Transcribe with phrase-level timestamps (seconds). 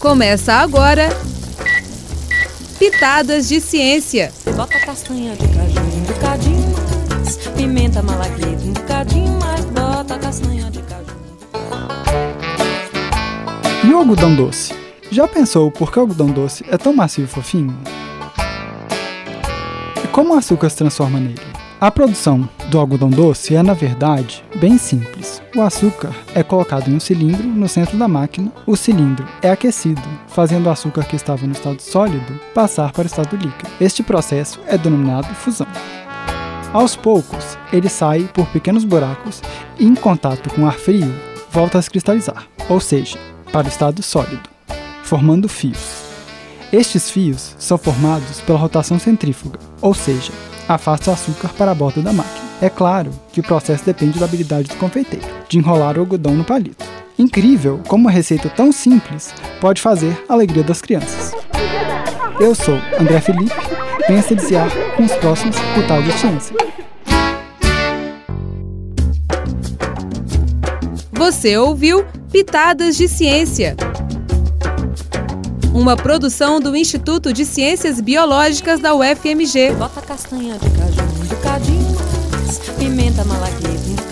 [0.00, 1.10] Começa agora
[2.78, 4.32] Pitadas de Ciência.
[4.56, 7.36] Bota castanha de caju, um bocadinho mais.
[7.54, 9.62] Pimenta malagueta, um bocadinho mais.
[9.66, 11.14] Bota castanha de caju.
[13.84, 14.72] E o algodão doce?
[15.10, 17.78] Já pensou por que o algodão doce é tão macio e fofinho?
[20.02, 21.59] E como o açúcar se transforma nele?
[21.80, 25.40] A produção do algodão doce é, na verdade, bem simples.
[25.56, 30.02] O açúcar é colocado em um cilindro no centro da máquina, o cilindro é aquecido,
[30.28, 33.70] fazendo o açúcar que estava no estado sólido passar para o estado líquido.
[33.80, 35.66] Este processo é denominado fusão.
[36.70, 39.40] Aos poucos, ele sai por pequenos buracos
[39.78, 41.10] e, em contato com ar frio,
[41.50, 43.18] volta a se cristalizar, ou seja,
[43.50, 44.50] para o estado sólido,
[45.02, 46.09] formando fios.
[46.72, 50.32] Estes fios são formados pela rotação centrífuga, ou seja,
[50.68, 52.48] afasta o açúcar para a borda da máquina.
[52.62, 56.44] É claro que o processo depende da habilidade do confeiteiro, de enrolar o algodão no
[56.44, 56.84] palito.
[57.18, 61.32] Incrível como uma receita tão simples pode fazer a alegria das crianças.
[62.38, 63.52] Eu sou André Felipe,
[64.06, 66.56] venha se deliciar com os próximos Putados de Ciência.
[71.12, 73.76] Você ouviu Pitadas de Ciência.
[75.80, 79.72] Uma produção do Instituto de Ciências Biológicas da UFMG.
[79.78, 81.96] Bota castanha de caju, um bocadinho
[82.30, 82.58] mais.
[82.76, 84.09] Pimenta malagueta,